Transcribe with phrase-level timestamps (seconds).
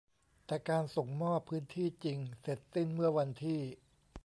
[0.45, 3.61] แต่การส่งมอบพื้นที่จริงเสร็จสิ้นเมื่อวันที่